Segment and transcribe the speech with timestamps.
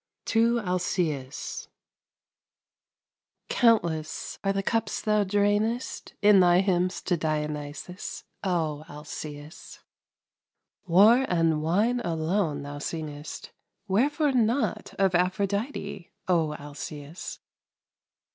[0.25, 1.67] TO ALCÆUS
[3.49, 9.81] Countless are the cups thou drainest In thy hymns to Dionysos, O Alcæus!
[10.87, 13.51] War and wine alone thou singest;
[13.87, 17.37] Whereforenot of Aphrodite, O Alcæus!